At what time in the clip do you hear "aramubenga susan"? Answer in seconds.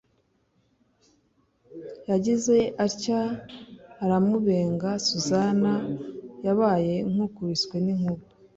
4.03-5.59